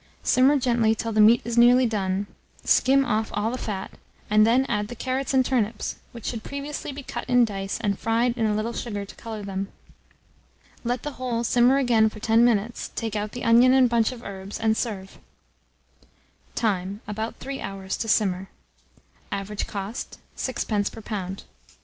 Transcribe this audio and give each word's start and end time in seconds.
Simmer 0.23 0.57
gently 0.57 0.95
till 0.95 1.11
the 1.11 1.21
meat 1.21 1.41
is 1.45 1.59
nearly 1.59 1.85
done, 1.85 2.25
skim 2.63 3.05
off 3.05 3.29
all 3.35 3.51
the 3.51 3.57
fat, 3.59 3.91
and 4.31 4.47
then 4.47 4.65
add 4.67 4.87
the 4.87 4.95
carrots 4.95 5.31
and 5.31 5.45
turnips, 5.45 5.97
which 6.11 6.25
should 6.25 6.41
previously 6.41 6.91
be 6.91 7.03
cut 7.03 7.23
in 7.29 7.45
dice 7.45 7.77
and 7.81 7.99
fried 7.99 8.35
in 8.35 8.47
a 8.47 8.55
little 8.55 8.73
sugar 8.73 9.05
to 9.05 9.13
colour 9.13 9.43
them. 9.43 9.67
Let 10.83 11.03
the 11.03 11.11
whole 11.11 11.43
simmer 11.43 11.77
again 11.77 12.09
for 12.09 12.19
10 12.19 12.43
minutes; 12.43 12.89
take 12.95 13.15
out 13.15 13.33
the 13.33 13.43
onion 13.43 13.73
and 13.75 13.87
bunch 13.87 14.11
of 14.11 14.23
herbs, 14.23 14.59
and 14.59 14.75
serve. 14.75 15.19
Time. 16.55 17.01
About 17.07 17.35
3 17.35 17.61
hours 17.61 17.95
to 17.97 18.07
simmer. 18.07 18.49
Average 19.31 19.67
cost, 19.67 20.17
6d. 20.17 20.17
per 20.17 20.23
lb. 20.23 20.35
Sufficient 20.35 20.87
for 20.87 20.91
4 20.93 20.99
or 21.01 21.03
5 21.03 21.05
persons. 21.27 21.45